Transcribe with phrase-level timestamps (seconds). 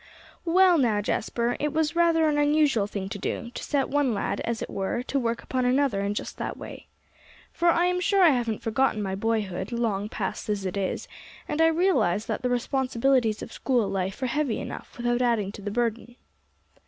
[0.45, 4.39] "Well, now, Jasper, it was rather an unusual thing to do, to set one lad,
[4.41, 6.87] as it were, to work upon another in just that way.
[7.51, 11.07] For I am sure I haven't forgotten my boyhood, long past as it is,
[11.47, 15.61] and I realize that the responsibilities of school life are heavy enough, without adding to
[15.61, 16.15] the burden."